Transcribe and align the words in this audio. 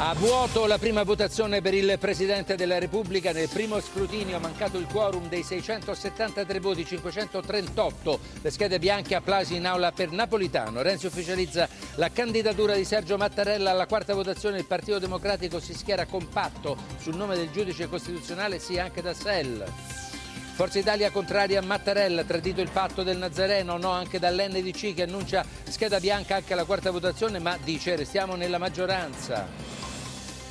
A 0.00 0.14
vuoto 0.14 0.66
la 0.66 0.78
prima 0.78 1.02
votazione 1.02 1.60
per 1.60 1.74
il 1.74 1.96
Presidente 1.98 2.54
della 2.54 2.78
Repubblica. 2.78 3.32
Nel 3.32 3.48
primo 3.48 3.80
scrutinio 3.80 4.36
ha 4.36 4.38
mancato 4.38 4.78
il 4.78 4.86
quorum 4.86 5.28
dei 5.28 5.42
673 5.42 6.60
voti, 6.60 6.86
538. 6.86 8.20
Le 8.40 8.50
schede 8.52 8.78
bianche, 8.78 9.16
applausi 9.16 9.56
in 9.56 9.66
aula 9.66 9.90
per 9.90 10.12
Napolitano. 10.12 10.82
Renzi 10.82 11.06
ufficializza 11.06 11.68
la 11.96 12.10
candidatura 12.12 12.76
di 12.76 12.84
Sergio 12.84 13.16
Mattarella 13.16 13.72
alla 13.72 13.86
quarta 13.86 14.14
votazione. 14.14 14.58
Il 14.58 14.66
Partito 14.66 15.00
Democratico 15.00 15.58
si 15.58 15.74
schiera 15.74 16.06
compatto 16.06 16.76
sul 17.00 17.16
nome 17.16 17.34
del 17.34 17.50
giudice 17.50 17.88
costituzionale, 17.88 18.60
sì 18.60 18.78
anche 18.78 19.02
da 19.02 19.12
SEL. 19.12 19.64
Forza 20.54 20.78
Italia 20.78 21.10
contraria 21.10 21.58
a 21.58 21.62
Mattarella, 21.62 22.22
tradito 22.22 22.60
il 22.60 22.70
patto 22.70 23.02
del 23.02 23.16
Nazareno, 23.16 23.76
no 23.78 23.90
anche 23.90 24.20
dall'NDC 24.20 24.94
che 24.94 25.02
annuncia 25.02 25.44
scheda 25.68 25.98
bianca 25.98 26.36
anche 26.36 26.52
alla 26.52 26.64
quarta 26.64 26.92
votazione, 26.92 27.40
ma 27.40 27.58
dice 27.62 27.96
restiamo 27.96 28.36
nella 28.36 28.58
maggioranza. 28.58 29.67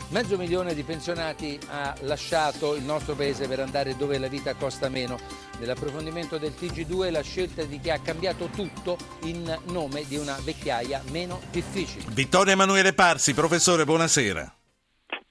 Mezzo 0.09 0.37
milione 0.37 0.73
di 0.73 0.83
pensionati 0.83 1.59
ha 1.67 1.93
lasciato 2.01 2.75
il 2.75 2.83
nostro 2.83 3.13
paese 3.13 3.45
per 3.45 3.59
andare 3.59 3.97
dove 3.97 4.17
la 4.17 4.29
vita 4.29 4.55
costa 4.55 4.87
meno. 4.87 5.19
Nell'approfondimento 5.59 6.37
del 6.37 6.53
TG2 6.57 7.11
la 7.11 7.21
scelta 7.21 7.63
di 7.63 7.77
chi 7.77 7.89
ha 7.89 7.99
cambiato 7.99 8.47
tutto 8.47 8.97
in 9.23 9.53
nome 9.65 10.05
di 10.07 10.15
una 10.15 10.37
vecchiaia 10.41 11.01
meno 11.11 11.41
difficile. 11.51 12.05
Vittorio 12.07 12.53
Emanuele 12.53 12.93
Parsi, 12.93 13.33
professore, 13.33 13.83
buonasera. 13.83 14.55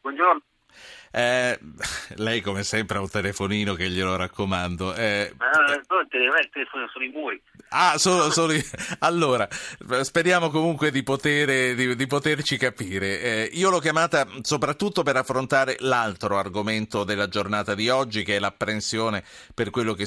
Buongiorno. 0.03 0.43
Eh, 1.17 1.59
lei 2.17 2.43
come 2.43 2.63
sempre 2.63 2.99
ha 2.99 3.01
un 3.01 3.09
telefonino 3.09 3.73
che 3.73 3.89
glielo 3.89 4.17
raccomando. 4.17 4.95
Eh, 4.95 5.33
Ma 5.39 5.49
no, 5.49 5.73
il 5.73 6.51
telefono 6.53 6.87
sono 6.93 7.05
i 7.07 7.09
muri. 7.09 7.41
Ah, 7.71 7.97
solo, 7.97 8.31
solo... 8.31 8.53
allora, 9.01 9.49
speriamo 10.03 10.51
comunque 10.51 10.91
di, 10.91 11.03
poter, 11.03 11.75
di, 11.75 11.97
di 11.97 12.07
poterci 12.07 12.59
capire. 12.59 13.21
Eh, 13.21 13.51
io 13.55 13.71
l'ho 13.71 13.79
chiamata 13.79 14.27
soprattutto 14.43 15.03
per 15.03 15.17
affrontare 15.17 15.77
l'altro 15.81 16.37
argomento 16.37 17.03
della 17.03 17.29
giornata 17.29 17.75
di 17.75 17.89
oggi, 17.89 18.23
che 18.23 18.37
è 18.37 18.39
l'apprensione 18.39 19.25
per 19.55 19.71
quello 19.71 19.95
che, 19.95 20.05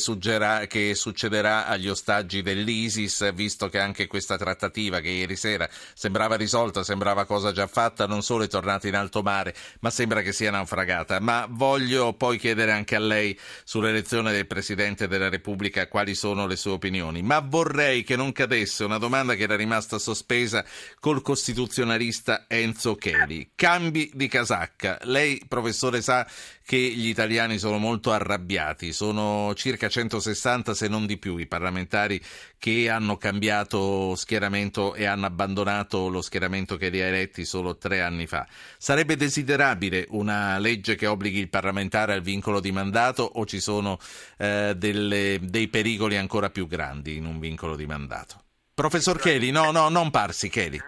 che 0.67 0.95
succederà 0.95 1.65
agli 1.65 1.89
ostaggi 1.89 2.43
dell'ISIS, 2.43 3.33
visto 3.33 3.67
che 3.67 3.79
anche 3.79 4.05
questa 4.05 4.37
trattativa 4.37 4.99
che 4.99 5.09
ieri 5.09 5.35
sera 5.35 5.67
sembrava 5.95 6.35
risolta, 6.35 6.83
sembrava 6.83 7.25
cosa 7.25 7.51
già 7.51 7.65
fatta, 7.65 8.05
non 8.05 8.21
solo 8.21 8.43
è 8.43 8.47
tornata 8.47 8.87
in 8.87 8.95
alto 8.95 9.23
mare, 9.23 9.55
ma 9.79 9.89
sembra 9.89 10.21
che 10.21 10.33
sia 10.33 10.51
naufragata. 10.51 10.98
Ma 11.19 11.47
voglio 11.49 12.13
poi 12.13 12.37
chiedere 12.37 12.71
anche 12.71 12.95
a 12.95 12.99
lei 12.99 13.37
sull'elezione 13.63 14.31
del 14.31 14.47
Presidente 14.47 15.07
della 15.07 15.29
Repubblica 15.29 15.87
quali 15.87 16.15
sono 16.15 16.47
le 16.47 16.55
sue 16.55 16.71
opinioni. 16.71 17.21
Ma 17.21 17.39
vorrei 17.39 18.03
che 18.03 18.15
non 18.15 18.31
cadesse 18.31 18.83
una 18.83 18.97
domanda 18.97 19.35
che 19.35 19.43
era 19.43 19.55
rimasta 19.55 19.97
sospesa 19.97 20.63
col 20.99 21.21
costituzionalista 21.21 22.45
Enzo 22.47 22.95
Cheli. 22.95 23.51
Cambi 23.55 24.11
di 24.13 24.27
casacca. 24.27 24.97
Lei, 25.03 25.41
professore, 25.47 26.01
sa 26.01 26.27
che 26.69 26.77
gli 26.77 27.07
italiani 27.07 27.57
sono 27.57 27.79
molto 27.79 28.11
arrabbiati, 28.11 28.93
sono 28.93 29.55
circa 29.55 29.89
160 29.89 30.75
se 30.75 30.87
non 30.87 31.07
di 31.07 31.17
più 31.17 31.37
i 31.37 31.47
parlamentari 31.47 32.21
che 32.59 32.89
hanno 32.89 33.17
cambiato 33.17 34.13
schieramento 34.15 34.93
e 34.93 35.05
hanno 35.05 35.25
abbandonato 35.25 36.09
lo 36.09 36.21
schieramento 36.21 36.77
che 36.77 36.89
li 36.89 37.01
ha 37.01 37.07
eletti 37.07 37.43
solo 37.43 37.77
tre 37.77 38.01
anni 38.01 38.27
fa. 38.27 38.45
Sarebbe 38.77 39.15
desiderabile 39.15 40.05
una 40.09 40.59
legge 40.59 40.78
che 40.81 41.07
obblighi 41.07 41.39
il 41.39 41.49
parlamentare 41.49 42.13
al 42.13 42.21
vincolo 42.21 42.59
di 42.59 42.71
mandato 42.71 43.23
o 43.23 43.45
ci 43.45 43.59
sono 43.59 43.97
eh, 44.37 44.73
delle, 44.75 45.39
dei 45.41 45.67
pericoli 45.67 46.17
ancora 46.17 46.49
più 46.49 46.67
grandi 46.67 47.15
in 47.15 47.25
un 47.25 47.39
vincolo 47.39 47.75
di 47.75 47.85
mandato? 47.85 48.43
Professor 48.73 49.19
Cheli, 49.19 49.51
no, 49.51 49.71
no, 49.71 49.89
non 49.89 50.09
Parsi, 50.09 50.49
Cheli. 50.49 50.79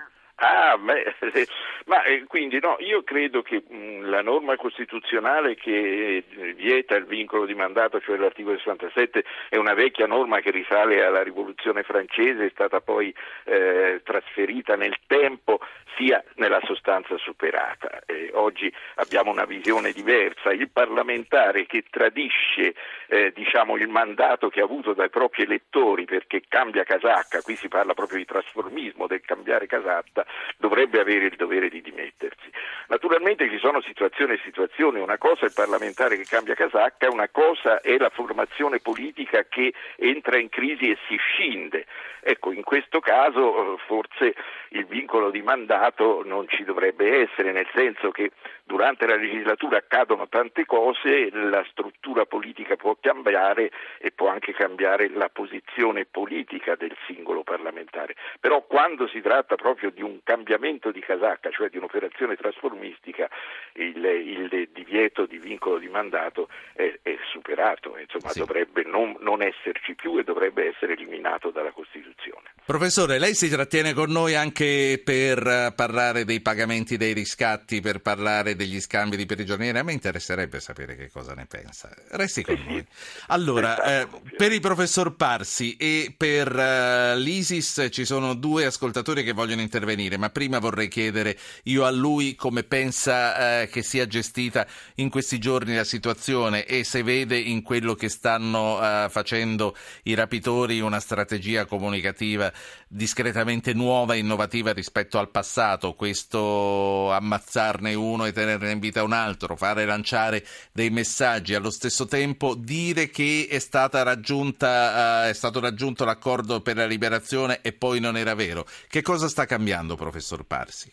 Ah, 0.44 0.75
beh, 0.75 1.14
ma 1.85 2.02
eh, 2.02 2.24
quindi 2.25 2.59
no, 2.59 2.75
io 2.79 3.03
credo 3.03 3.44
che 3.44 3.62
mh, 3.68 4.09
la 4.09 4.24
norma 4.24 4.56
costituzionale 4.56 5.53
che 5.53 6.24
eh, 6.25 6.53
vieta 6.53 6.96
il 6.96 7.06
vincolo 7.06 7.46
di 7.46 7.53
mandato, 7.53 8.02
cioè 8.02 8.18
l'articolo 8.18 8.57
67, 8.57 9.24
è 9.50 9.57
una 9.57 9.75
vecchia 9.75 10.07
norma 10.07 10.40
che 10.40 10.50
risale 10.50 11.06
alla 11.06 11.22
rivoluzione 11.22 11.84
francese, 11.84 12.47
è 12.47 12.50
stata 12.50 12.81
poi 12.81 13.13
eh, 13.44 14.01
trasferita 14.03 14.75
nel 14.75 14.96
tempo, 15.06 15.59
sia 15.96 16.24
nella 16.35 16.59
sostanza 16.63 17.18
superata. 17.18 18.01
Eh, 18.06 18.31
oggi 18.34 18.74
abbiamo 18.96 19.31
una 19.31 19.46
visione 19.46 19.91
diversa, 19.91 20.51
il 20.51 20.69
parlamentare 20.69 21.66
che 21.66 21.84
tradisce 21.90 22.74
eh, 23.07 23.31
diciamo, 23.34 23.78
il 23.78 23.90
mandato 23.90 24.50
che 24.50 24.62
ha 24.62 24.63
avuto 24.63 24.94
dai 24.94 25.09
propri 25.09 25.44
elettori 25.44 26.06
perché 26.06 26.41
cambia 26.47 26.84
casacca, 26.84 27.41
qui 27.41 27.56
si 27.56 27.68
parla 27.68 27.94
proprio 27.94 28.18
di 28.18 28.25
trasformismo, 28.25 29.07
del 29.07 29.22
cambiare 29.22 29.68
casacca, 29.68 30.25
dovrebbe 30.58 31.00
avere 31.00 31.25
il 31.25 31.36
dovere 31.36 31.69
di 31.69 31.81
dimettersi. 31.81 32.50
Naturalmente 32.91 33.50
ci 33.50 33.57
sono 33.57 33.79
situazioni 33.79 34.34
e 34.34 34.41
situazioni, 34.44 35.00
una 35.00 35.18
cosa 35.18 35.44
è 35.44 35.46
il 35.46 35.53
parlamentare 35.56 36.18
che 36.18 36.25
cambia 36.25 36.56
casacca, 36.56 37.09
una 37.09 37.29
cosa 37.29 37.79
è 37.79 37.97
la 37.97 38.09
formazione 38.09 38.79
politica 38.79 39.46
che 39.47 39.74
entra 39.96 40.38
in 40.38 40.50
crisi 40.50 40.90
e 40.90 40.97
si 41.07 41.16
scinde. 41.16 41.85
Ecco, 42.19 42.51
in 42.51 42.63
questo 42.63 43.00
caso 43.00 43.75
eh, 43.75 43.78
forse 43.88 44.35
il 44.69 44.85
vincolo 44.85 45.31
di 45.31 45.41
mandato 45.41 46.22
non 46.25 46.47
ci 46.50 46.66
dovrebbe 46.66 47.22
essere, 47.22 47.53
nel 47.53 47.68
senso 47.74 48.12
che 48.12 48.31
durante 48.63 49.07
la 49.07 49.16
legislatura 49.16 49.78
accadono 49.78 50.28
tante 50.28 50.66
cose, 50.66 51.30
la 51.31 51.66
struttura 51.72 52.25
politica 52.25 52.75
può 52.75 52.96
cambiare 53.00 53.72
e 54.00 54.12
può 54.12 54.28
anche 54.28 54.53
cambiare 54.53 55.09
la 55.09 55.30
posizione 55.30 56.06
politica 56.06 56.75
del 56.75 56.96
singolo 57.07 57.44
parlamentare. 57.44 58.16
Però 58.40 58.62
quando 58.68 59.07
si 59.07 59.22
tratta 59.22 59.56
proprio 59.56 59.90
di 59.90 60.03
un 60.03 60.19
cambiamento 60.24 60.91
di 60.91 61.00
casacca, 61.00 61.50
cioè 61.50 61.69
di 61.69 61.78
un'operazione 61.78 62.35
trasformistica, 62.81 63.30
il, 63.74 64.03
il 64.03 64.69
divieto 64.74 65.25
di 65.25 65.38
vincolo 65.38 65.78
di 65.78 65.88
mandato 65.88 66.50
è, 66.74 67.00
è 67.02 67.18
superato, 67.31 67.97
insomma 67.97 68.30
sì. 68.30 68.40
dovrebbe 68.40 68.84
non, 68.84 69.16
non 69.19 69.42
esserci 69.42 69.94
più 69.94 70.18
e 70.18 70.24
dovrebbe 70.24 70.68
essere 70.68 70.94
eliminato 70.94 71.52
dalla 71.52 71.72
Costituzione. 71.72 72.50
Professore, 72.64 73.18
lei 73.18 73.34
si 73.34 73.50
trattiene 73.50 73.92
con 73.92 74.12
noi 74.12 74.36
anche 74.36 75.02
per 75.04 75.74
parlare 75.76 76.26
dei 76.26 76.42
pagamenti 76.42 76.96
dei 76.96 77.12
riscatti, 77.12 77.82
per 77.82 78.02
parlare 78.02 78.56
degli 78.56 78.80
scambi 78.80 79.18
di 79.18 79.26
prigionieri. 79.26 79.80
A 79.80 79.84
me 79.84 79.94
interesserebbe 79.94 80.60
sapere 80.60 80.96
che 80.96 81.10
cosa 81.10 81.34
ne 81.34 81.48
pensa. 81.48 81.90
Resti 82.12 82.44
con 82.44 82.64
noi. 82.64 82.86
Allora, 83.28 84.02
eh, 84.02 84.08
per 84.38 84.52
il 84.52 84.62
professor 84.62 85.16
Parsi 85.16 85.76
e 85.76 86.14
per 86.16 86.56
uh, 86.56 87.18
l'ISIS 87.18 87.88
ci 87.90 88.06
sono 88.06 88.36
due 88.36 88.66
ascoltatori 88.66 89.24
che 89.24 89.34
vogliono 89.34 89.62
intervenire, 89.62 90.18
ma 90.18 90.30
prima 90.30 90.60
vorrei 90.60 90.88
chiedere 90.88 91.38
io 91.64 91.84
a 91.84 91.90
lui 91.90 92.36
come 92.36 92.62
pensa 92.62 93.64
uh, 93.64 93.70
che 93.70 93.82
sia 93.82 94.06
gestita 94.06 94.68
in 94.96 95.10
questi 95.10 95.40
giorni 95.40 95.76
la 95.76 95.84
situazione 95.84 96.66
e 96.66 96.84
se 96.84 97.02
vede 97.02 97.40
in 97.40 97.64
quello 97.64 97.96
che 97.96 98.08
stanno 98.08 98.78
uh, 98.78 99.10
facendo 99.10 99.76
i 100.04 100.14
rapitori 100.14 100.80
una 100.80 101.00
strategia 101.00 101.66
comunicativa 101.66 102.50
discretamente 102.88 103.74
nuova 103.74 104.16
e 104.16 104.20
innovativa 104.20 104.74
rispetto 104.74 105.18
al 105.18 105.30
passato, 105.30 105.94
questo 105.94 107.12
ammazzarne 107.12 107.94
uno 107.94 108.26
e 108.26 108.32
tenerne 108.32 108.72
in 108.72 108.80
vita 108.80 109.04
un 109.04 109.14
altro, 109.14 109.56
fare 109.56 109.86
lanciare 109.86 110.44
dei 110.74 110.90
messaggi, 110.90 111.54
allo 111.54 111.72
stesso 111.72 112.06
tempo 112.06 112.56
dire 112.56 113.10
che 113.10 113.48
è, 113.50 113.60
raggiunta, 114.04 115.26
uh, 115.26 115.30
è 115.30 115.34
stato 115.34 115.60
raggiunto 115.60 116.06
l'accordo 116.06 116.62
per 116.62 116.76
la 116.76 116.86
liberazione 116.86 117.62
e 117.62 117.74
poi 117.74 118.00
non 118.00 118.18
era 118.18 118.36
vero. 118.36 118.66
Che 118.88 119.02
cosa 119.02 119.28
sta 119.28 119.46
cambiando, 119.46 119.96
professor 119.96 120.44
Parsi? 120.46 120.92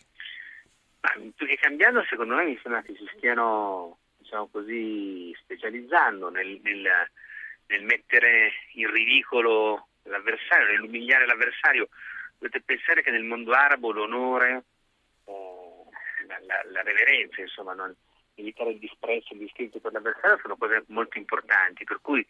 più 1.35 1.47
che 1.47 1.57
cambiando, 1.59 2.03
secondo 2.09 2.35
me 2.35 2.45
mi 2.45 2.59
sembra 2.61 2.81
che 2.81 2.93
si 2.97 3.09
stiano 3.15 3.99
diciamo 4.17 4.47
così, 4.51 5.35
specializzando 5.41 6.29
nel, 6.29 6.59
nel, 6.61 6.81
nel 7.67 7.83
mettere 7.83 8.51
in 8.73 8.91
ridicolo 8.91 9.88
l'avversario, 10.09 10.67
nell'umiliare 10.67 11.25
l'avversario. 11.25 11.89
Dovete 12.37 12.61
pensare 12.61 13.01
che 13.01 13.11
nel 13.11 13.23
mondo 13.23 13.51
arabo 13.51 13.91
l'onore, 13.91 14.63
eh, 15.25 16.25
la, 16.27 16.39
la, 16.45 16.61
la, 16.71 16.81
reverenza, 16.83 17.41
insomma, 17.41 17.73
non, 17.73 17.93
evitare 18.35 18.71
il 18.71 18.79
disprezzo, 18.79 19.33
il 19.33 19.39
distinto 19.39 19.79
per 19.79 19.91
l'avversario 19.91 20.39
sono 20.41 20.55
cose 20.55 20.83
molto 20.87 21.17
importanti, 21.17 21.83
per 21.83 21.99
cui 22.01 22.25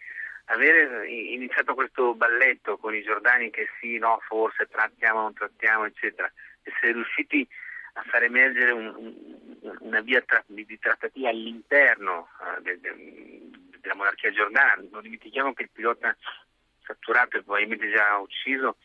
avere 0.45 1.07
iniziato 1.07 1.75
questo 1.75 2.15
balletto 2.15 2.77
con 2.77 2.95
i 2.95 3.03
giordani 3.03 3.51
che 3.51 3.67
sì, 3.79 3.97
no, 3.97 4.19
forse 4.27 4.67
trattiamo, 4.67 5.21
non 5.21 5.33
trattiamo, 5.33 5.85
eccetera, 5.85 6.31
essere 6.63 6.93
riusciti 6.93 7.47
a 7.93 8.03
far 8.03 8.23
emergere 8.23 8.71
un, 8.71 8.93
un, 8.95 9.77
una 9.81 10.01
via 10.01 10.21
tra, 10.21 10.43
di, 10.47 10.65
di, 10.65 10.79
trattativa 10.79 11.29
all'interno 11.29 12.29
uh, 12.39 12.61
de, 12.61 12.79
de, 12.79 12.95
della 13.79 13.95
monarchia 13.95 14.31
giordana. 14.31 14.81
Non 14.89 15.01
dimentichiamo 15.01 15.53
che 15.53 15.63
il 15.63 15.69
pilota 15.71 16.15
catturato 16.89 17.38
e 17.38 17.44
probabilmente 17.44 17.91
già 17.91 18.18
ucciso 18.18 18.77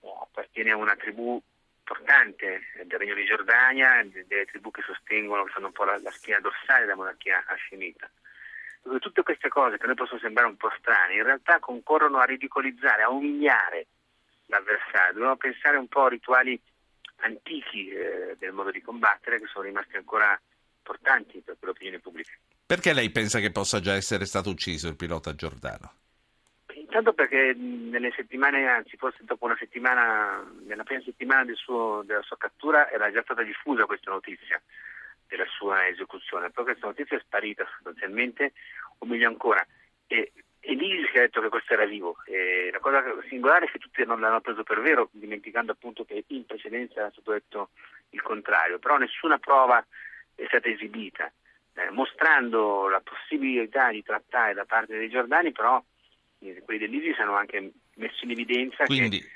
eh, 0.00 0.08
appartiene 0.20 0.72
a 0.72 0.76
una 0.76 0.96
tribù 0.96 1.40
importante 1.78 2.62
del 2.84 2.98
Regno 2.98 3.14
di 3.14 3.24
Giordania, 3.24 4.02
delle 4.04 4.46
tribù 4.46 4.70
che 4.70 4.82
sostengono, 4.82 5.44
che 5.44 5.52
fanno 5.52 5.66
un 5.66 5.72
po' 5.72 5.84
la, 5.84 5.98
la 6.00 6.10
spina 6.10 6.40
dorsale 6.40 6.82
della 6.82 6.96
monarchia 6.96 7.44
hascemita. 7.46 8.10
Tutte 8.98 9.22
queste 9.22 9.48
cose 9.48 9.76
che 9.76 9.84
a 9.84 9.86
noi 9.86 9.94
possono 9.94 10.18
sembrare 10.18 10.48
un 10.48 10.56
po' 10.56 10.72
strane, 10.78 11.14
in 11.14 11.22
realtà 11.22 11.60
concorrono 11.60 12.18
a 12.18 12.24
ridicolizzare, 12.24 13.02
a 13.02 13.10
umiliare 13.10 13.86
l'avversario. 14.46 15.12
Dobbiamo 15.12 15.36
pensare 15.36 15.76
un 15.76 15.86
po' 15.86 16.04
a 16.04 16.08
rituali 16.08 16.60
antichi 17.18 17.90
eh, 17.90 18.36
del 18.38 18.52
modo 18.52 18.72
di 18.72 18.80
combattere 18.80 19.38
che 19.38 19.46
sono 19.46 19.66
rimasti 19.66 19.96
ancora 19.96 20.38
importanti 20.78 21.40
per 21.44 21.56
l'opinione 21.60 22.00
pubblica. 22.00 22.32
Perché 22.66 22.92
lei 22.92 23.10
pensa 23.10 23.38
che 23.38 23.52
possa 23.52 23.78
già 23.78 23.94
essere 23.94 24.24
stato 24.24 24.50
ucciso 24.50 24.88
il 24.88 24.96
pilota 24.96 25.34
Giordano? 25.36 26.01
Intanto 26.94 27.14
perché 27.14 27.54
nelle 27.56 28.12
settimane, 28.14 28.68
anzi 28.68 28.98
forse 28.98 29.24
dopo 29.24 29.46
una 29.46 29.56
settimana, 29.58 30.46
nella 30.66 30.82
prima 30.82 31.00
settimana 31.00 31.42
del 31.42 31.56
suo, 31.56 32.02
della 32.04 32.20
sua 32.20 32.36
cattura 32.36 32.90
era 32.90 33.10
già 33.10 33.22
stata 33.22 33.42
diffusa 33.42 33.86
questa 33.86 34.10
notizia 34.10 34.60
della 35.26 35.46
sua 35.46 35.88
esecuzione, 35.88 36.50
però 36.50 36.64
questa 36.64 36.88
notizia 36.88 37.16
è 37.16 37.20
sparita 37.20 37.66
sostanzialmente, 37.76 38.52
o 38.98 39.06
meglio 39.06 39.26
ancora, 39.26 39.66
e, 40.06 40.32
e 40.60 40.74
l'ISIS 40.74 41.16
ha 41.16 41.20
detto 41.20 41.40
che 41.40 41.48
questo 41.48 41.72
era 41.72 41.86
vivo. 41.86 42.18
E 42.26 42.68
la 42.70 42.78
cosa 42.78 43.02
singolare 43.26 43.64
è 43.64 43.70
che 43.70 43.78
tutti 43.78 44.04
non 44.04 44.20
l'hanno 44.20 44.42
preso 44.42 44.62
per 44.62 44.82
vero, 44.82 45.08
dimenticando 45.12 45.72
appunto 45.72 46.04
che 46.04 46.24
in 46.26 46.44
precedenza 46.44 47.00
era 47.00 47.10
stato 47.10 47.32
detto 47.32 47.70
il 48.10 48.20
contrario, 48.20 48.78
però 48.78 48.98
nessuna 48.98 49.38
prova 49.38 49.82
è 50.34 50.44
stata 50.44 50.68
esibita, 50.68 51.32
eh, 51.72 51.88
mostrando 51.88 52.86
la 52.88 53.00
possibilità 53.00 53.88
di 53.88 54.02
trattare 54.02 54.52
da 54.52 54.66
parte 54.66 54.98
dei 54.98 55.08
Giordani, 55.08 55.52
però 55.52 55.82
quelli 56.64 56.80
dell'ISIS 56.80 57.18
hanno 57.18 57.36
anche 57.36 57.72
messo 57.96 58.24
in 58.24 58.30
evidenza 58.30 58.84
Quindi... 58.84 59.20
che 59.20 59.26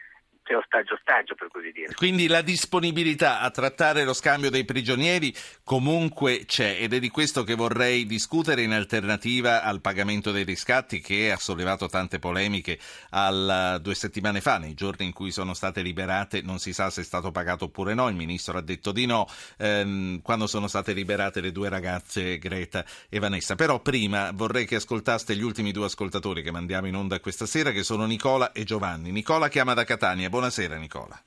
c'è 0.47 0.55
ostaggio 0.55 0.95
ostaggio 0.95 1.35
per 1.35 1.49
così 1.51 1.73
dire. 1.73 1.93
Quindi 1.95 2.29
la 2.29 2.41
disponibilità 2.41 3.41
a 3.41 3.51
trattare 3.51 4.05
lo 4.05 4.15
scambio 4.15 4.49
dei 4.49 4.65
prigionieri 4.65 5.35
comunque 5.65 6.45
c'è 6.47 6.77
ed 6.79 6.93
è 6.93 7.01
di 7.01 7.11
questo 7.11 7.43
che 7.43 7.57
vorrei 7.57 8.07
discutere 8.07 8.63
in 8.63 8.73
alternativa 8.73 9.63
al 9.63 9.81
pagamento 9.81 10.31
dei 10.31 10.45
riscatti 10.45 11.01
che 11.01 11.33
ha 11.33 11.37
sollevato 11.37 11.89
tante 11.89 12.21
polemiche 12.21 12.79
al, 13.11 13.81
due 13.83 13.95
settimane 13.97 14.41
fa, 14.41 14.59
nei 14.59 14.75
giorni 14.75 15.07
in 15.07 15.13
cui 15.13 15.33
sono 15.33 15.53
state 15.53 15.83
liberate, 15.83 16.43
non 16.43 16.61
si 16.61 16.73
sa 16.73 16.91
se 16.91 17.01
è 17.01 17.05
stato 17.05 17.33
pagato 17.33 17.65
oppure 17.65 17.95
no, 17.95 18.09
il 18.09 18.15
ministro 18.15 18.57
ha 18.57 18.63
detto 18.63 18.93
di 18.93 19.07
no, 19.07 19.29
ehm, 19.59 20.23
quando 20.23 20.47
sono 20.47 20.69
state 20.69 20.93
liberate 20.93 21.41
le 21.41 21.51
due 21.51 21.69
ragazze 21.69 22.39
Greta 22.39 22.85
e 23.09 23.19
Vanessa. 23.19 23.57
Però 23.57 23.81
prima 23.81 24.31
vorrei 24.33 24.65
che 24.65 24.77
ascoltaste 24.77 25.35
gli 25.35 25.43
ultimi 25.43 25.73
due 25.73 25.87
ascoltatori 25.87 26.43
che 26.43 26.53
mandiamo 26.53 26.87
in 26.87 26.95
onda 26.95 27.19
questa 27.19 27.47
sera, 27.47 27.73
che 27.73 27.83
sono 27.83 28.07
Nicola 28.07 28.53
e 28.53 28.63
Giovanni. 28.63 29.11
Nicola 29.11 29.49
chiama 29.49 29.75
da 29.75 29.85
Catania. 29.85 30.29
Buonasera 30.37 30.77
Nicola. 30.77 31.19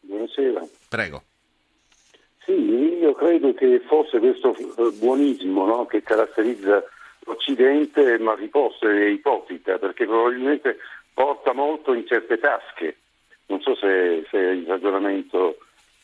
Buonasera. 0.00 0.66
Prego. 0.88 1.22
Sì, 2.42 2.52
io 2.52 3.12
credo 3.12 3.52
che 3.52 3.82
fosse 3.86 4.18
questo 4.18 4.56
buonismo 4.94 5.66
no, 5.66 5.84
che 5.84 6.02
caratterizza 6.02 6.82
l'Occidente, 7.26 8.16
ma 8.18 8.34
riposta 8.34 8.90
e 8.90 9.10
ipocrita, 9.10 9.76
perché 9.76 10.06
probabilmente 10.06 10.78
porta 11.12 11.52
molto 11.52 11.92
in 11.92 12.06
certe 12.06 12.38
tasche. 12.38 12.96
Non 13.48 13.60
so 13.60 13.76
se, 13.76 14.24
se 14.30 14.38
il 14.38 14.64
ragionamento 14.64 15.58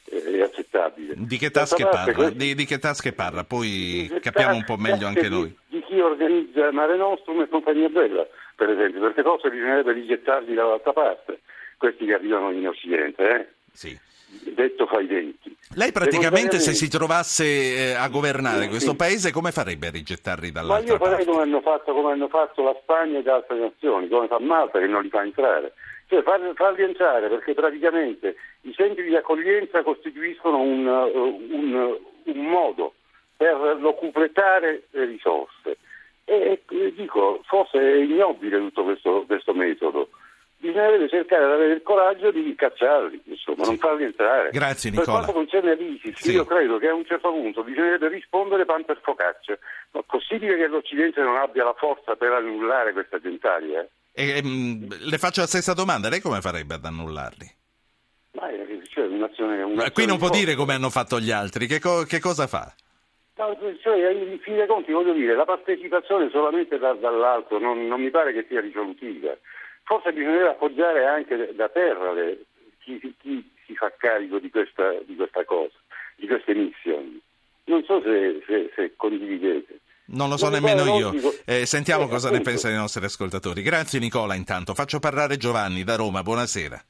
è 0.04 0.42
accettabile. 0.42 1.14
Di 1.16 1.38
che 1.38 1.50
tasche 1.50 1.84
parla? 1.84 2.12
Questi... 2.12 2.36
Di, 2.36 2.54
di, 2.54 2.66
che 2.66 2.78
tasche 2.78 3.14
parla? 3.14 3.44
Poi 3.44 4.12
capiamo 4.20 4.56
un 4.56 4.64
po' 4.64 4.76
meglio 4.76 5.06
anche 5.06 5.22
di, 5.22 5.28
noi. 5.30 5.56
Di 5.68 5.82
chi 5.84 5.98
organizza 5.98 6.70
Mare 6.70 6.98
Nostrum 6.98 7.40
e 7.40 7.48
compagnia 7.48 7.88
bella, 7.88 8.26
per 8.54 8.68
esempio, 8.68 9.00
perché 9.00 9.22
forse 9.22 9.48
bisognerebbe 9.48 9.92
rigettarli 9.92 10.52
dall'altra 10.52 10.92
parte 10.92 11.40
questi 11.82 12.04
che 12.04 12.14
arrivano 12.14 12.52
in 12.52 12.68
Occidente, 12.68 13.28
eh? 13.28 13.46
Sì. 13.72 13.98
detto 14.54 14.86
fra 14.86 15.00
i 15.00 15.06
denti. 15.08 15.56
Lei 15.74 15.90
praticamente 15.90 16.60
se 16.60 16.74
si 16.74 16.88
trovasse 16.88 17.44
eh, 17.44 17.92
a 17.94 18.08
governare 18.08 18.62
sì, 18.62 18.68
questo 18.68 18.90
sì. 18.92 18.96
paese 18.96 19.32
come 19.32 19.50
farebbe 19.50 19.88
a 19.88 19.90
rigettarli 19.90 20.52
dall'altra 20.52 20.96
parte? 20.96 21.02
Ma 21.02 21.08
io 21.08 21.10
farei 21.10 21.26
come 21.26 21.42
hanno, 21.42 21.60
fatto, 21.60 21.92
come 21.92 22.12
hanno 22.12 22.28
fatto 22.28 22.62
la 22.62 22.76
Spagna 22.82 23.18
ed 23.18 23.26
altre 23.26 23.58
nazioni, 23.58 24.08
come 24.08 24.28
fa 24.28 24.38
Malta 24.38 24.78
che 24.78 24.86
non 24.86 25.02
li 25.02 25.08
fa 25.08 25.22
entrare. 25.22 25.72
Cioè 26.06 26.22
farli, 26.22 26.52
farli 26.54 26.82
entrare 26.82 27.28
perché 27.28 27.54
praticamente 27.54 28.36
i 28.62 28.72
centri 28.74 29.08
di 29.08 29.16
accoglienza 29.16 29.82
costituiscono 29.82 30.60
un, 30.60 30.86
un, 30.86 31.98
un 32.24 32.46
modo 32.46 32.94
per 33.36 33.56
locupletare 33.80 34.84
le 34.90 35.04
risorse. 35.04 35.78
E, 36.24 36.62
e 36.68 36.94
dico, 36.94 37.40
forse 37.44 37.80
è 37.80 37.96
ignobile 37.96 38.58
tutto 38.58 38.84
questo, 38.84 39.24
questo 39.26 39.52
metodo 39.52 40.10
bisognerebbe 40.62 41.08
cercare 41.08 41.44
di 41.44 41.52
avere 41.52 41.72
il 41.74 41.82
coraggio 41.82 42.30
di 42.30 42.54
cacciarli, 42.54 43.20
insomma, 43.24 43.64
sì. 43.64 43.70
non 43.70 43.78
farli 43.78 44.04
entrare. 44.04 44.50
Grazie 44.50 44.90
Nicola. 44.90 45.06
Per 45.06 45.14
quanto 45.16 45.32
concerne 45.32 45.74
l'ISIS, 45.74 46.20
sì. 46.20 46.30
io 46.30 46.44
credo 46.44 46.78
che 46.78 46.86
a 46.86 46.94
un 46.94 47.04
certo 47.04 47.30
punto 47.30 47.64
bisognerebbe 47.64 48.08
rispondere 48.08 48.64
pan 48.64 48.84
per 48.84 49.00
focaccia. 49.02 49.58
Ma 49.90 50.00
è 50.00 50.04
possibile 50.06 50.56
che 50.56 50.68
l'Occidente 50.68 51.20
non 51.20 51.36
abbia 51.36 51.64
la 51.64 51.74
forza 51.76 52.14
per 52.14 52.30
annullare 52.30 52.92
questa 52.92 53.18
gentaria? 53.20 53.86
E, 54.12 54.40
um, 54.44 54.86
le 54.88 55.18
faccio 55.18 55.40
la 55.40 55.48
stessa 55.48 55.74
domanda, 55.74 56.08
lei 56.08 56.20
come 56.20 56.40
farebbe 56.40 56.74
ad 56.74 56.84
annullarli? 56.84 57.50
Ma 58.32 58.48
è, 58.48 58.64
cioè, 58.88 59.06
un'azione, 59.06 59.62
un'azione 59.62 59.90
Qui 59.90 60.06
non 60.06 60.18
può 60.18 60.28
forza. 60.28 60.44
dire 60.44 60.54
come 60.54 60.74
hanno 60.74 60.90
fatto 60.90 61.18
gli 61.18 61.32
altri, 61.32 61.66
che, 61.66 61.80
co- 61.80 62.04
che 62.04 62.20
cosa 62.20 62.46
fa? 62.46 62.72
No, 63.34 63.58
cioè, 63.82 64.10
in 64.10 64.38
fin 64.40 64.54
dei 64.54 64.66
conti 64.66 64.92
voglio 64.92 65.12
dire, 65.12 65.34
la 65.34 65.44
partecipazione 65.44 66.30
solamente 66.30 66.78
da, 66.78 66.92
dall'alto 66.92 67.58
non, 67.58 67.88
non 67.88 68.00
mi 68.00 68.10
pare 68.10 68.32
che 68.32 68.44
sia 68.48 68.60
risolutiva 68.60 69.36
forse 69.84 70.12
bisognerebbe 70.12 70.50
appoggiare 70.50 71.06
anche 71.06 71.54
da 71.54 71.68
terra 71.68 72.12
le, 72.12 72.44
chi, 72.78 73.14
chi, 73.18 73.50
si 73.66 73.74
fa 73.74 73.92
carico 73.96 74.38
di 74.38 74.50
questa, 74.50 74.92
di 75.04 75.14
questa, 75.14 75.44
cosa, 75.44 75.74
di 76.16 76.26
queste 76.26 76.54
missioni. 76.54 77.20
Non 77.64 77.84
so 77.84 78.00
se, 78.02 78.42
se, 78.46 78.72
se 78.74 78.92
condividete. 78.96 79.80
Non 80.06 80.28
lo 80.28 80.36
so 80.36 80.48
non 80.48 80.60
nemmeno 80.60 80.96
io. 80.96 81.12
Eh, 81.46 81.64
sentiamo 81.64 82.04
eh, 82.04 82.08
cosa 82.08 82.26
appunto. 82.26 82.44
ne 82.44 82.50
pensano 82.50 82.74
i 82.74 82.78
nostri 82.78 83.04
ascoltatori. 83.04 83.62
Grazie 83.62 84.00
Nicola 84.00 84.34
intanto. 84.34 84.74
Faccio 84.74 84.98
parlare 84.98 85.36
Giovanni 85.36 85.84
da 85.84 85.96
Roma. 85.96 86.22
Buonasera. 86.22 86.82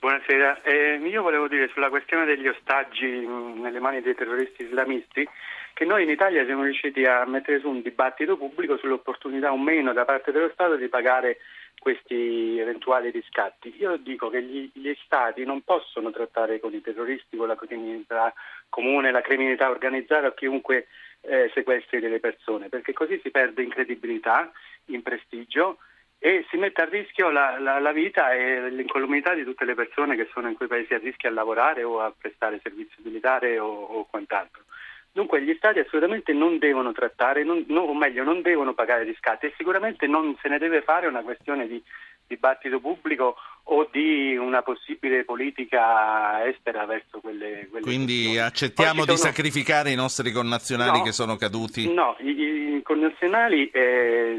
Buonasera. 0.00 0.62
Eh, 0.62 1.00
io 1.02 1.22
volevo 1.22 1.48
dire 1.48 1.68
sulla 1.72 1.90
questione 1.90 2.24
degli 2.24 2.48
ostaggi 2.48 3.06
mh, 3.06 3.60
nelle 3.60 3.78
mani 3.78 4.00
dei 4.00 4.14
terroristi 4.14 4.64
islamisti 4.64 5.28
che 5.74 5.84
noi 5.84 6.04
in 6.04 6.10
Italia 6.10 6.44
siamo 6.46 6.62
riusciti 6.62 7.04
a 7.04 7.24
mettere 7.26 7.60
su 7.60 7.68
un 7.68 7.82
dibattito 7.82 8.38
pubblico 8.38 8.78
sull'opportunità 8.78 9.52
o 9.52 9.58
meno 9.58 9.92
da 9.92 10.06
parte 10.06 10.32
dello 10.32 10.50
Stato 10.52 10.76
di 10.76 10.88
pagare 10.88 11.38
questi 11.78 12.58
eventuali 12.58 13.10
riscatti. 13.10 13.74
Io 13.78 13.96
dico 13.96 14.28
che 14.28 14.42
gli, 14.42 14.70
gli, 14.72 14.94
Stati 15.04 15.44
non 15.44 15.62
possono 15.62 16.10
trattare 16.10 16.58
con 16.58 16.74
i 16.74 16.80
terroristi, 16.80 17.36
con 17.36 17.46
la 17.46 17.56
criminalità 17.56 18.32
comune, 18.68 19.12
la 19.12 19.20
criminalità 19.20 19.70
organizzata 19.70 20.28
o 20.28 20.34
chiunque 20.34 20.88
eh, 21.20 21.50
sequestri 21.54 22.00
delle 22.00 22.20
persone, 22.20 22.68
perché 22.68 22.92
così 22.92 23.20
si 23.22 23.30
perde 23.30 23.62
in 23.62 23.70
credibilità, 23.70 24.50
in 24.86 25.02
prestigio 25.02 25.78
e 26.18 26.46
si 26.50 26.56
mette 26.56 26.82
a 26.82 26.86
rischio 26.86 27.30
la, 27.30 27.58
la, 27.58 27.78
la 27.78 27.92
vita 27.92 28.32
e 28.32 28.70
l'incolumità 28.70 29.34
di 29.34 29.44
tutte 29.44 29.64
le 29.64 29.74
persone 29.74 30.16
che 30.16 30.28
sono 30.32 30.48
in 30.48 30.56
quei 30.56 30.68
paesi 30.68 30.94
a 30.94 30.98
rischio 30.98 31.28
a 31.28 31.32
lavorare 31.32 31.82
o 31.82 32.00
a 32.00 32.12
prestare 32.16 32.60
servizio 32.62 32.96
militare 33.04 33.58
o, 33.58 33.68
o 33.68 34.06
quant'altro. 34.06 34.64
Dunque 35.16 35.42
gli 35.42 35.54
Stati 35.56 35.78
assolutamente 35.78 36.34
non 36.34 36.58
devono 36.58 36.92
trattare, 36.92 37.42
non, 37.42 37.64
no, 37.68 37.80
o 37.80 37.94
meglio 37.94 38.22
non 38.22 38.42
devono 38.42 38.74
pagare 38.74 39.02
riscatti 39.02 39.46
e 39.46 39.54
sicuramente 39.56 40.06
non 40.06 40.36
se 40.42 40.48
ne 40.50 40.58
deve 40.58 40.82
fare 40.82 41.06
una 41.06 41.22
questione 41.22 41.66
di 41.66 41.82
dibattito 42.26 42.80
pubblico 42.80 43.34
o 43.68 43.88
di 43.90 44.36
una 44.36 44.60
possibile 44.60 45.24
politica 45.24 46.46
estera 46.46 46.84
verso 46.84 47.20
quelle, 47.20 47.66
quelle 47.70 47.86
Quindi 47.86 48.24
questioni. 48.24 48.46
accettiamo 48.46 49.06
di 49.06 49.16
sono... 49.16 49.32
sacrificare 49.32 49.90
i 49.90 49.94
nostri 49.94 50.30
connazionali 50.32 50.98
no, 50.98 51.04
che 51.04 51.12
sono 51.12 51.36
caduti? 51.36 51.90
No, 51.90 52.14
i, 52.18 52.76
i 52.76 52.82
connazionali 52.82 53.70
eh, 53.70 54.36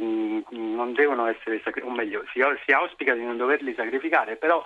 non 0.51 0.93
devono 0.93 1.25
essere 1.25 1.59
sacrificati, 1.63 1.87
o 1.87 1.89
meglio 1.89 2.23
si, 2.31 2.39
si 2.67 2.71
auspica 2.71 3.15
di 3.15 3.23
non 3.23 3.35
doverli 3.35 3.73
sacrificare, 3.73 4.35
però 4.35 4.63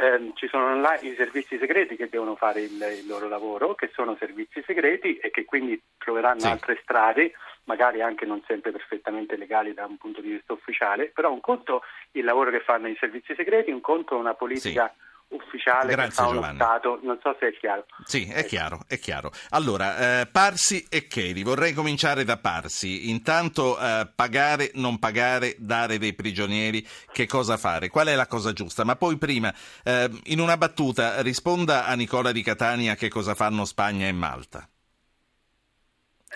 eh, 0.00 0.32
ci 0.34 0.48
sono 0.48 0.80
là 0.80 0.98
i 1.00 1.14
servizi 1.14 1.58
segreti 1.58 1.94
che 1.94 2.08
devono 2.08 2.34
fare 2.34 2.62
il, 2.62 2.72
il, 2.72 3.06
loro 3.06 3.28
lavoro, 3.28 3.74
che 3.74 3.90
sono 3.92 4.16
servizi 4.18 4.62
segreti 4.66 5.18
e 5.18 5.30
che 5.30 5.44
quindi 5.44 5.80
troveranno 5.98 6.40
sì. 6.40 6.46
altre 6.46 6.78
strade, 6.82 7.32
magari 7.64 8.00
anche 8.00 8.24
non 8.24 8.42
sempre 8.46 8.72
perfettamente 8.72 9.36
legali 9.36 9.74
da 9.74 9.84
un 9.84 9.98
punto 9.98 10.20
di 10.20 10.30
vista 10.30 10.54
ufficiale, 10.54 11.10
però 11.14 11.30
un 11.30 11.40
conto 11.40 11.82
il 12.12 12.24
lavoro 12.24 12.50
che 12.50 12.60
fanno 12.60 12.88
i 12.88 12.96
servizi 12.98 13.34
segreti, 13.34 13.70
un 13.70 13.80
conto 13.80 14.16
una 14.16 14.34
politica 14.34 14.92
sì 14.92 15.08
ufficiale 15.30 15.92
Grazie, 15.92 16.08
che 16.08 16.14
fa 16.14 16.26
uno 16.28 16.54
Stato, 16.54 16.98
non 17.02 17.18
so 17.22 17.36
se 17.38 17.48
è 17.48 17.52
chiaro. 17.58 17.86
Sì, 18.04 18.28
è 18.28 18.44
chiaro, 18.44 18.80
è 18.86 18.98
chiaro. 18.98 19.30
Allora, 19.50 20.20
eh, 20.20 20.26
Parsi 20.26 20.86
e 20.88 21.06
Cheli, 21.06 21.42
vorrei 21.42 21.72
cominciare 21.72 22.24
da 22.24 22.36
Parsi. 22.38 23.10
Intanto 23.10 23.78
eh, 23.78 24.08
pagare, 24.14 24.70
non 24.74 24.98
pagare, 24.98 25.54
dare 25.58 25.98
dei 25.98 26.14
prigionieri, 26.14 26.86
che 27.12 27.26
cosa 27.26 27.56
fare? 27.56 27.88
Qual 27.88 28.06
è 28.06 28.14
la 28.14 28.26
cosa 28.26 28.52
giusta? 28.52 28.84
Ma 28.84 28.96
poi 28.96 29.16
prima, 29.18 29.52
eh, 29.84 30.10
in 30.24 30.40
una 30.40 30.56
battuta, 30.56 31.22
risponda 31.22 31.86
a 31.86 31.94
Nicola 31.94 32.32
di 32.32 32.42
Catania 32.42 32.94
che 32.94 33.08
cosa 33.08 33.34
fanno 33.34 33.64
Spagna 33.64 34.06
e 34.06 34.12
Malta. 34.12 34.68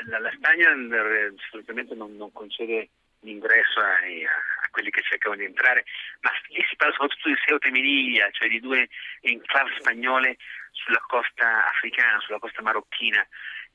La, 0.07 0.19
la 0.19 0.31
Spagna 0.35 0.71
eh, 0.71 1.35
assolutamente 1.47 1.95
non, 1.95 2.17
non 2.17 2.33
concede 2.33 2.91
l'ingresso 3.21 3.81
ai, 3.81 4.25
a 4.25 4.54
quelli 4.75 4.91
che 4.91 5.03
cercano 5.03 5.37
di 5.37 5.45
entrare, 5.45 5.85
ma 6.21 6.31
lì 6.49 6.65
si 6.69 6.75
parla 6.75 6.93
soprattutto 6.95 7.29
di 7.29 7.37
Ceuta 7.47 7.69
e 7.69 7.71
Melilla, 7.71 8.29
cioè 8.33 8.49
di 8.49 8.59
due 8.59 8.89
enclave 9.21 9.71
spagnole 9.79 10.37
sulla 10.73 11.03
costa 11.07 11.69
africana, 11.69 12.19
sulla 12.19 12.41
costa 12.41 12.61
marocchina 12.61 13.25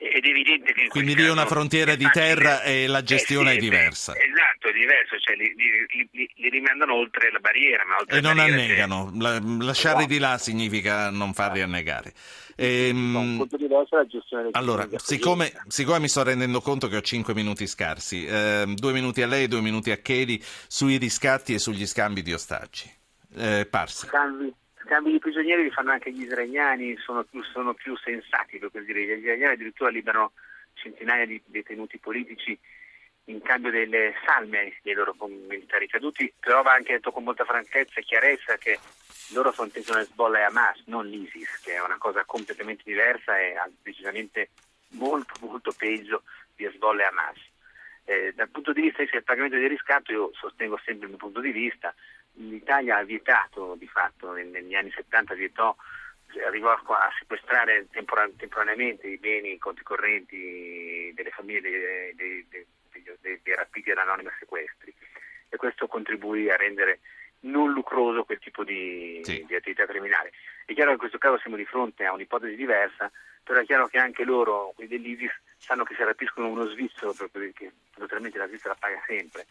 ed 0.02 0.24
è 0.24 0.28
evidente 0.28 0.72
che 0.72 0.88
quindi 0.88 1.14
lì 1.14 1.28
una 1.28 1.44
frontiera 1.44 1.94
di 1.94 2.08
terra 2.10 2.62
e 2.62 2.86
la 2.86 3.02
gestione 3.02 3.50
eh 3.50 3.52
sì, 3.52 3.58
è 3.58 3.60
diversa. 3.60 4.14
esatto 4.16 4.68
è 4.68 4.72
diverso 4.72 5.18
cioè 5.18 5.36
li, 5.36 5.54
li, 5.54 6.08
li, 6.10 6.30
li 6.36 6.48
rimandano 6.48 6.94
oltre 6.94 7.30
la 7.30 7.38
barriera 7.38 7.82
oltre 7.98 8.16
e 8.16 8.20
non 8.22 8.36
barriera 8.36 8.62
annegano. 8.62 9.12
La, 9.18 9.38
lasciarli 9.66 10.06
di 10.06 10.18
là 10.18 10.38
significa 10.38 11.10
non 11.10 11.34
farli 11.34 11.60
annegare. 11.60 12.14
Ehm, 12.56 13.46
la 13.90 14.06
gestione 14.06 14.48
allora 14.52 14.88
siccome, 14.96 15.52
siccome, 15.66 15.98
mi 15.98 16.08
sto 16.08 16.22
rendendo 16.22 16.62
conto 16.62 16.88
che 16.88 16.96
ho 16.96 17.02
5 17.02 17.34
minuti 17.34 17.66
scarsi 17.66 18.24
eh, 18.24 18.64
due 18.74 18.92
minuti 18.92 19.20
a 19.20 19.26
lei 19.26 19.48
due 19.48 19.60
minuti 19.60 19.90
a 19.90 19.96
Cheli 19.98 20.42
sui 20.66 20.96
riscatti 20.96 21.52
e 21.52 21.58
sugli 21.58 21.86
scambi 21.86 22.22
di 22.22 22.32
ostaggi. 22.32 22.90
Eh, 23.36 23.66
Parsi. 23.68 24.06
Scambi 24.06 24.50
scambi 24.90 25.12
di 25.12 25.20
prigionieri 25.20 25.62
li 25.62 25.70
fanno 25.70 25.92
anche 25.92 26.10
gli 26.10 26.22
israeliani, 26.22 26.96
sono 26.96 27.22
più, 27.22 27.44
sono 27.44 27.74
più 27.74 27.96
sensati, 27.96 28.58
per 28.58 28.72
così 28.72 28.86
dire. 28.86 29.04
Gli 29.04 29.18
israeliani 29.20 29.54
addirittura 29.54 29.88
liberano 29.88 30.32
centinaia 30.74 31.26
di 31.26 31.40
detenuti 31.46 31.98
politici 31.98 32.58
in 33.26 33.40
cambio 33.40 33.70
delle 33.70 34.14
salme 34.24 34.74
dei 34.82 34.94
loro 34.94 35.14
militari 35.28 35.86
caduti, 35.86 36.32
però 36.40 36.62
va 36.62 36.72
anche 36.72 36.94
detto 36.94 37.12
con 37.12 37.22
molta 37.22 37.44
franchezza 37.44 38.00
e 38.00 38.02
chiarezza 38.02 38.56
che 38.56 38.80
loro 39.32 39.52
fronteggiano 39.52 40.00
Hezbollah 40.00 40.40
e 40.40 40.42
Hamas, 40.42 40.82
non 40.86 41.06
l'ISIS, 41.06 41.60
che 41.60 41.74
è 41.74 41.82
una 41.82 41.98
cosa 41.98 42.24
completamente 42.24 42.82
diversa 42.84 43.38
e 43.38 43.54
decisamente 43.82 44.48
molto 44.94 45.34
molto 45.46 45.70
peggio 45.70 46.24
di 46.56 46.64
Hezbollah 46.64 47.02
e 47.02 47.06
Hamas. 47.06 47.38
Eh, 48.06 48.32
dal 48.34 48.48
punto 48.48 48.72
di 48.72 48.80
vista 48.80 49.04
del 49.04 49.22
pagamento 49.22 49.56
del 49.56 49.68
riscatto 49.68 50.10
io 50.10 50.30
sostengo 50.32 50.80
sempre 50.84 51.04
il 51.04 51.10
mio 51.10 51.18
punto 51.18 51.38
di 51.38 51.52
vista, 51.52 51.94
l'Italia 52.34 52.98
ha 52.98 53.04
vietato 53.04 53.74
di 53.76 53.86
fatto 53.86 54.32
negli 54.32 54.74
anni 54.74 54.90
70 54.90 55.34
vietò 55.34 55.74
arrivò 56.46 56.70
a 56.70 57.10
sequestrare 57.18 57.88
temporaneamente 57.90 59.08
i 59.08 59.18
beni, 59.18 59.54
i 59.54 59.58
conti 59.58 59.82
correnti 59.82 61.12
delle 61.14 61.30
famiglie 61.30 61.60
dei, 61.60 62.14
dei, 62.14 62.66
dei, 63.20 63.40
dei 63.42 63.54
rapiti 63.54 63.90
dall'anonima 63.90 64.30
sequestri 64.38 64.94
e 65.48 65.56
questo 65.56 65.88
contribuì 65.88 66.48
a 66.48 66.56
rendere 66.56 67.00
non 67.40 67.72
lucroso 67.72 68.24
quel 68.24 68.38
tipo 68.38 68.64
di, 68.64 69.20
sì. 69.22 69.44
di, 69.46 69.54
attività 69.54 69.86
criminale. 69.86 70.32
È 70.64 70.72
chiaro 70.72 70.88
che 70.88 70.94
in 70.94 70.98
questo 71.00 71.18
caso 71.18 71.38
siamo 71.38 71.56
di 71.56 71.64
fronte 71.64 72.04
a 72.04 72.12
un'ipotesi 72.12 72.54
diversa, 72.54 73.10
però 73.42 73.60
è 73.60 73.64
chiaro 73.64 73.88
che 73.88 73.98
anche 73.98 74.24
loro, 74.24 74.72
quelli 74.74 74.90
dell'ISIS, 74.90 75.32
sanno 75.56 75.84
che 75.84 75.94
se 75.94 76.04
rapiscono 76.04 76.48
uno 76.48 76.66
svizzero, 76.66 77.14
perché 77.30 77.72
naturalmente 77.96 78.38
la 78.38 78.46
Svizzera 78.46 78.74
paga 78.74 79.02
sempre, 79.06 79.46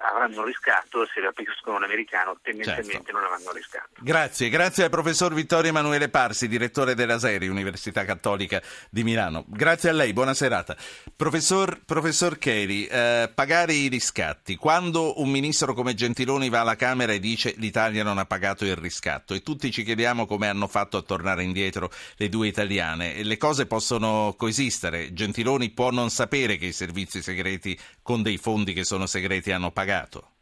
avranno 0.00 0.40
un 0.40 0.46
riscatto, 0.46 1.06
se 1.06 1.20
rapiscono 1.20 1.76
un 1.76 1.84
americano 1.84 2.38
tendenzialmente 2.42 2.92
certo. 2.92 3.12
non 3.12 3.24
avranno 3.24 3.52
riscatto. 3.52 4.00
Grazie, 4.00 4.48
grazie 4.48 4.84
al 4.84 4.90
professor 4.90 5.32
Vittorio 5.34 5.70
Emanuele 5.70 6.08
Parsi, 6.08 6.48
direttore 6.48 6.94
della 6.94 7.18
SERI, 7.18 7.48
Università 7.48 8.04
Cattolica 8.04 8.60
di 8.90 9.02
Milano. 9.04 9.44
Grazie 9.46 9.90
a 9.90 9.92
lei, 9.92 10.12
buona 10.12 10.34
serata. 10.34 10.76
Professor, 11.18 11.80
professor 11.84 12.38
Cheri, 12.38 12.86
eh, 12.86 13.28
pagare 13.34 13.72
i 13.72 13.88
riscatti. 13.88 14.54
Quando 14.54 15.20
un 15.20 15.28
ministro 15.28 15.74
come 15.74 15.94
Gentiloni 15.94 16.48
va 16.48 16.60
alla 16.60 16.76
Camera 16.76 17.12
e 17.12 17.18
dice 17.18 17.54
l'Italia 17.56 18.04
non 18.04 18.18
ha 18.18 18.24
pagato 18.24 18.64
il 18.64 18.76
riscatto 18.76 19.34
e 19.34 19.42
tutti 19.42 19.72
ci 19.72 19.82
chiediamo 19.82 20.26
come 20.26 20.46
hanno 20.46 20.68
fatto 20.68 20.96
a 20.96 21.02
tornare 21.02 21.42
indietro 21.42 21.90
le 22.18 22.28
due 22.28 22.46
italiane, 22.46 23.24
le 23.24 23.36
cose 23.36 23.66
possono 23.66 24.36
coesistere. 24.38 25.12
Gentiloni 25.12 25.70
può 25.70 25.90
non 25.90 26.08
sapere 26.10 26.56
che 26.56 26.66
i 26.66 26.72
servizi 26.72 27.20
segreti 27.20 27.76
con 28.00 28.22
dei 28.22 28.38
fondi 28.38 28.72
che 28.72 28.84
sono 28.84 29.06
segreti 29.06 29.42
ti 29.42 29.50
hanno 29.50 29.72
pagato? 29.72 30.37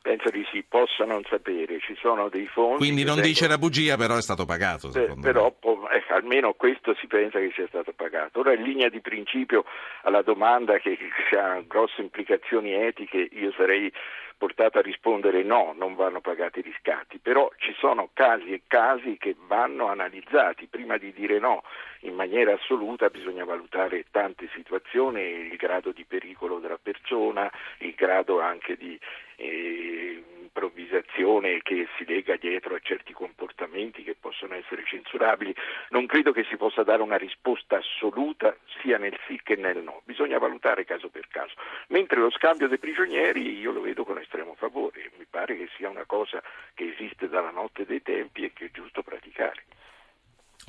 Penso 0.00 0.30
di 0.30 0.46
sì, 0.50 0.64
possa 0.66 1.04
non 1.04 1.22
sapere, 1.28 1.80
ci 1.80 1.96
sono 2.00 2.28
dei 2.28 2.46
fondi. 2.46 2.78
Quindi 2.78 3.04
non 3.04 3.20
dice 3.20 3.48
la 3.48 3.58
bugia, 3.58 3.96
però 3.96 4.16
è 4.16 4.22
stato 4.22 4.46
pagato. 4.46 4.90
Eh, 4.94 5.14
però 5.20 5.54
eh, 5.90 6.14
almeno 6.14 6.54
questo 6.54 6.94
si 6.94 7.06
pensa 7.06 7.38
che 7.38 7.50
sia 7.54 7.66
stato 7.66 7.92
pagato. 7.92 8.40
Ora 8.40 8.54
in 8.54 8.62
linea 8.62 8.88
di 8.88 9.00
principio 9.00 9.64
alla 10.02 10.22
domanda 10.22 10.78
che, 10.78 10.96
che 10.96 11.36
ha 11.36 11.62
grosse 11.66 12.00
implicazioni 12.00 12.72
etiche, 12.72 13.28
io 13.32 13.52
sarei 13.56 13.92
portato 14.38 14.78
a 14.78 14.82
rispondere 14.82 15.42
no, 15.42 15.74
non 15.76 15.94
vanno 15.94 16.20
pagati 16.20 16.60
i 16.60 16.62
riscatti, 16.62 17.18
però 17.18 17.50
ci 17.58 17.74
sono 17.78 18.10
casi 18.14 18.52
e 18.52 18.62
casi 18.66 19.18
che 19.18 19.36
vanno 19.46 19.88
analizzati, 19.88 20.66
prima 20.66 20.96
di 20.96 21.12
dire 21.12 21.38
no 21.38 21.62
in 22.02 22.14
maniera 22.14 22.52
assoluta 22.52 23.10
bisogna 23.10 23.44
valutare 23.44 24.04
tante 24.10 24.48
situazioni, 24.54 25.20
il 25.20 25.56
grado 25.56 25.90
di 25.90 26.04
pericolo 26.04 26.58
della 26.58 26.78
persona, 26.80 27.50
il 27.78 27.94
grado 27.94 28.40
anche 28.40 28.76
di 28.76 28.98
eh, 29.36 30.22
improvvisazione 30.58 31.60
che 31.62 31.86
si 31.96 32.04
lega 32.04 32.36
dietro 32.36 32.74
a 32.74 32.80
certi 32.82 33.12
comportamenti 33.12 34.02
che 34.02 34.16
possono 34.18 34.54
essere 34.54 34.82
censurabili. 34.84 35.54
Non 35.90 36.06
credo 36.06 36.32
che 36.32 36.44
si 36.44 36.56
possa 36.56 36.82
dare 36.82 37.02
una 37.02 37.16
risposta 37.16 37.76
assoluta 37.76 38.56
sia 38.80 38.98
nel 38.98 39.16
sì 39.26 39.40
che 39.42 39.54
nel 39.56 39.82
no, 39.82 40.02
bisogna 40.04 40.38
valutare 40.38 40.84
caso 40.84 41.08
per 41.08 41.28
caso. 41.28 41.54
Mentre 41.88 42.18
lo 42.18 42.30
scambio 42.30 42.66
dei 42.66 42.78
prigionieri 42.78 43.58
io 43.58 43.70
lo 43.70 43.80
vedo 43.80 44.04
pare 45.48 45.56
che 45.56 45.68
sia 45.76 45.88
una 45.88 46.04
cosa 46.04 46.42
che 46.74 46.94
esiste 46.94 47.28
dalla 47.28 47.50
notte 47.50 47.86
dei 47.86 48.02
tempi 48.02 48.44
e 48.44 48.52
che 48.52 48.66
è 48.66 48.70
giusto 48.70 49.02
praticare. 49.02 49.64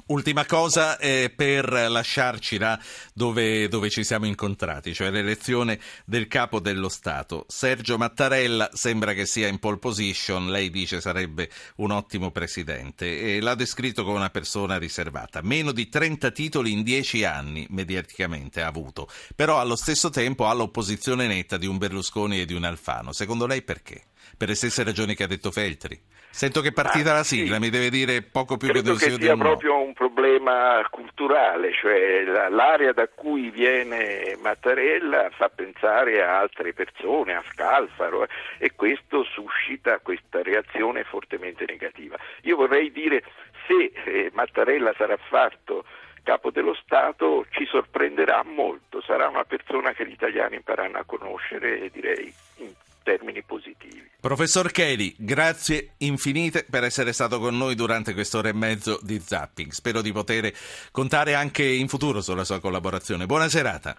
Ultima 0.08 0.46
cosa 0.46 0.98
eh, 0.98 1.32
per 1.36 1.72
lasciarci 1.72 2.58
là 2.58 2.80
dove, 3.14 3.68
dove, 3.68 3.90
ci 3.90 4.04
siamo 4.04 4.26
incontrati, 4.26 4.94
cioè 4.94 5.12
l'elezione 5.12 5.80
del 6.06 6.28
capo 6.28 6.60
dello 6.60 6.90
Stato. 6.90 7.46
Sergio 7.48 7.98
Mattarella 7.98 8.70
sembra 8.74 9.14
che 9.14 9.26
sia 9.26 9.48
in 9.48 9.60
pole 9.60 9.78
position, 9.78 10.50
lei 10.50 10.72
dice 10.72 11.02
sarebbe 11.02 11.50
un 11.78 11.92
ottimo 11.92 12.32
presidente 12.32 13.36
e 13.36 13.42
l'ha 13.42 13.56
descritto 13.56 14.04
come 14.04 14.18
una 14.18 14.30
persona 14.32 14.78
riservata. 14.78 15.42
Meno 15.44 15.72
di 15.72 15.90
30 15.90 16.32
titoli 16.32 16.72
in 16.72 16.82
10 16.82 17.26
anni 17.26 17.68
mediaticamente 17.70 18.62
ha 18.62 18.68
avuto, 18.68 19.08
però 19.36 19.60
allo 19.60 19.76
stesso 19.76 20.10
tempo 20.10 20.48
ha 20.48 20.54
l'opposizione 20.54 21.28
netta 21.28 21.58
di 21.58 21.68
un 21.68 21.78
Berlusconi 21.78 22.40
e 22.40 22.46
di 22.46 22.54
un 22.54 22.64
Alfano. 22.64 23.12
Secondo 23.12 23.46
lei 23.46 23.62
perché? 23.62 24.06
Per 24.40 24.48
le 24.48 24.56
stesse 24.56 24.86
ragioni 24.86 25.16
che 25.16 25.24
ha 25.24 25.28
detto 25.28 25.52
Feltri? 25.52 26.00
Sento 26.30 26.62
che 26.62 26.72
partita 26.72 27.12
ah, 27.12 27.16
la 27.16 27.24
sigla, 27.24 27.56
sì. 27.56 27.60
mi 27.60 27.70
deve 27.70 27.90
dire 27.90 28.22
poco 28.22 28.56
più 28.56 28.70
Credo 28.70 28.94
che 28.96 29.12
o 29.12 29.18
del 29.18 29.36
no. 29.36 29.36
proprio 29.36 29.82
un 29.82 29.92
problema 29.92 30.82
culturale, 30.90 31.74
cioè 31.74 32.24
l'area 32.24 32.94
da 32.94 33.10
cui 33.10 33.50
viene 33.50 34.38
Mattarella 34.42 35.30
fa 35.32 35.50
pensare 35.50 36.24
a 36.24 36.40
altre 36.40 36.72
persone, 36.72 37.34
a 37.34 37.44
Scalfaro, 37.52 38.24
eh, 38.24 38.30
e 38.60 38.72
questo 38.78 39.26
suscita 39.26 40.00
questa 40.00 40.42
reazione 40.42 41.04
fortemente 41.04 41.66
negativa. 41.68 42.16
Io 42.44 42.56
vorrei 42.56 42.94
dire 42.94 43.22
se 43.68 43.92
eh, 44.06 44.32
Mattarella 44.32 44.94
sarà 44.96 45.18
fatto 45.18 45.84
capo 46.24 46.50
dello 46.50 46.76
Stato 46.76 47.46
ci 47.50 47.66
sorprenderà 47.66 48.42
molto, 48.46 49.02
sarà 49.02 49.28
una 49.28 49.44
persona 49.44 49.92
che 49.92 50.08
gli 50.08 50.14
italiani 50.14 50.56
impareranno 50.56 51.00
a 51.00 51.04
conoscere 51.04 51.90
direi 51.92 52.34
in 52.60 52.72
termini 53.10 53.42
positivi. 53.42 54.08
Professor 54.20 54.70
Kelly, 54.70 55.16
grazie 55.18 55.94
infinite 56.00 56.66
per 56.70 56.84
essere 56.84 57.12
stato 57.12 57.40
con 57.40 57.58
noi 57.58 57.74
durante 57.74 58.14
quest'ora 58.14 58.50
e 58.50 58.54
mezzo 58.54 59.00
di 59.02 59.20
Zapping. 59.20 59.72
Spero 59.72 60.02
di 60.04 60.12
poter 60.12 60.54
contare 60.92 61.34
anche 61.34 61.64
in 61.66 61.88
futuro 61.88 62.22
sulla 62.22 62.44
sua 62.44 62.60
collaborazione. 62.60 63.26
Buona 63.26 63.50
serata. 63.50 63.98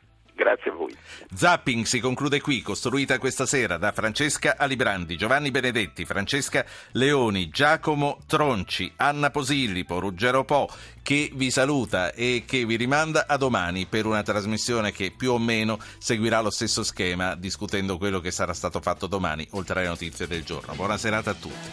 Zapping 1.33 1.85
si 1.85 2.01
conclude 2.01 2.41
qui, 2.41 2.63
costruita 2.63 3.19
questa 3.19 3.47
sera 3.47 3.77
da 3.77 3.93
Francesca 3.93 4.57
Alibrandi, 4.57 5.17
Giovanni 5.17 5.51
Benedetti, 5.51 6.05
Francesca 6.05 6.65
Leoni, 6.93 7.49
Giacomo 7.49 8.19
Tronci, 8.27 8.93
Anna 8.97 9.31
Posillipo, 9.31 9.99
Ruggero 9.99 10.45
Po, 10.45 10.69
che 11.03 11.31
vi 11.35 11.51
saluta 11.51 12.13
e 12.13 12.45
che 12.47 12.65
vi 12.65 12.77
rimanda 12.77 13.27
a 13.27 13.37
domani 13.37 13.87
per 13.87 14.07
una 14.07 14.23
trasmissione 14.23 14.93
che 14.93 15.13
più 15.17 15.33
o 15.33 15.39
meno 15.39 15.79
seguirà 15.99 16.41
lo 16.41 16.51
stesso 16.51 16.83
schema, 16.83 17.35
discutendo 17.35 17.99
quello 17.99 18.21
che 18.21 18.31
sarà 18.31 18.53
stato 18.55 18.81
fatto 18.81 19.07
domani, 19.07 19.47
oltre 19.51 19.81
alle 19.81 19.89
notizie 19.89 20.27
del 20.27 20.45
giorno. 20.45 20.75
Buona 20.75 20.97
serata 20.97 21.31
a 21.31 21.35
tutti. 21.35 21.69